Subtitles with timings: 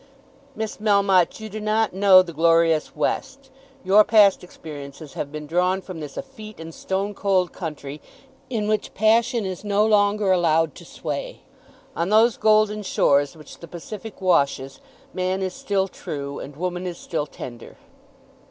[0.55, 3.51] "Miss Melmotte, you do not know the glorious west.
[3.83, 8.01] Your past experiences have been drawn from this effete and stone cold country
[8.49, 11.41] in which passion is no longer allowed to sway.
[11.95, 14.79] On those golden shores which the Pacific washes
[15.13, 17.77] man is still true, and woman is still tender."